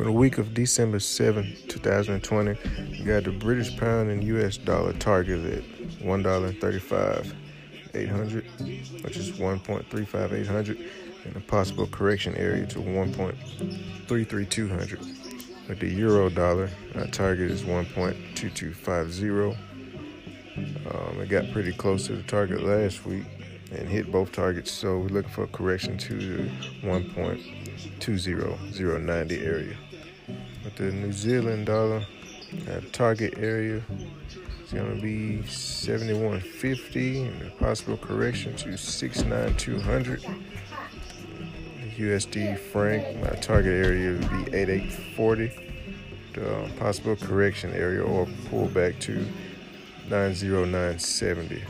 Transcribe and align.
For 0.00 0.04
the 0.04 0.12
week 0.12 0.38
of 0.38 0.54
December 0.54 0.98
7, 0.98 1.54
2020, 1.68 2.56
we 2.90 3.04
got 3.04 3.24
the 3.24 3.32
British 3.32 3.76
pound 3.76 4.08
and 4.08 4.24
US 4.24 4.56
dollar 4.56 4.94
target 4.94 5.44
at 5.44 5.62
$1.35 6.02 7.34
800, 7.92 8.44
which 9.04 9.18
is 9.18 9.32
1.35800, 9.32 10.88
and 11.26 11.36
a 11.36 11.40
possible 11.40 11.86
correction 11.86 12.34
area 12.36 12.64
to 12.68 12.78
1.33200. 12.78 15.68
With 15.68 15.80
the 15.80 15.90
euro 15.90 16.30
dollar, 16.30 16.70
our 16.94 17.06
target 17.08 17.50
is 17.50 17.64
1.2250. 17.64 19.54
Um, 20.56 21.20
it 21.20 21.28
got 21.28 21.52
pretty 21.52 21.74
close 21.74 22.06
to 22.06 22.16
the 22.16 22.22
target 22.22 22.62
last 22.62 23.04
week 23.04 23.26
and 23.70 23.88
hit 23.88 24.10
both 24.10 24.32
targets, 24.32 24.70
so 24.70 24.98
we're 24.98 25.08
looking 25.08 25.30
for 25.30 25.44
a 25.44 25.48
correction 25.48 25.98
to 25.98 26.14
the 26.14 26.50
1.20090 26.82 29.46
area. 29.46 29.76
With 30.64 30.76
the 30.76 30.92
New 30.92 31.12
Zealand 31.12 31.66
dollar, 31.66 32.06
our 32.68 32.80
target 32.92 33.34
area 33.38 33.82
is 34.64 34.72
going 34.72 34.96
to 34.96 35.00
be 35.00 35.42
71.50 35.46 37.26
and 37.26 37.42
a 37.42 37.50
possible 37.56 37.96
correction 37.96 38.56
to 38.56 38.76
69200. 38.76 40.24
USD 41.96 42.58
franc, 42.58 43.22
my 43.22 43.30
target 43.40 43.86
area 43.86 44.12
would 44.12 44.46
be 44.46 44.56
8840. 44.56 45.66
The 46.32 46.56
uh, 46.56 46.68
possible 46.78 47.16
correction 47.16 47.72
area 47.72 48.02
or 48.02 48.24
pullback 48.48 49.00
to 49.00 49.26
90970. 50.08 51.62